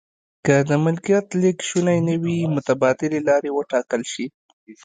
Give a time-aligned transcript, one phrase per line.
[0.45, 4.25] که د ملکیت لیږد شونی نه وي متبادلې لارې و ټاکل شي.